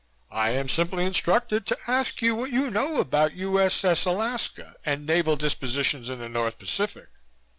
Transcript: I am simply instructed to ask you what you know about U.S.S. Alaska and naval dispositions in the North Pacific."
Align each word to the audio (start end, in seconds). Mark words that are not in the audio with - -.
I 0.31 0.49
am 0.49 0.67
simply 0.67 1.05
instructed 1.05 1.67
to 1.67 1.77
ask 1.85 2.23
you 2.23 2.33
what 2.33 2.49
you 2.51 2.71
know 2.71 2.99
about 2.99 3.35
U.S.S. 3.35 4.03
Alaska 4.05 4.73
and 4.83 5.05
naval 5.05 5.35
dispositions 5.35 6.09
in 6.09 6.17
the 6.17 6.27
North 6.27 6.57
Pacific." 6.57 7.09